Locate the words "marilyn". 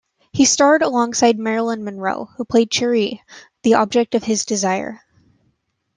1.37-1.83